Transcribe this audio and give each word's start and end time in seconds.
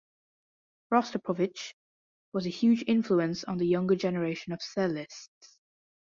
Rostropovich 0.91 1.75
was 2.33 2.47
a 2.47 2.49
huge 2.49 2.83
influence 2.87 3.43
on 3.43 3.59
the 3.59 3.67
younger 3.67 3.95
generation 3.95 4.51
of 4.51 4.59
cellists. 4.59 5.29